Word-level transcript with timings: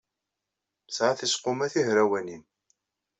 Tesɛa 0.87 1.13
tiseqquma 1.19 1.67
tihrawanin. 1.73 2.43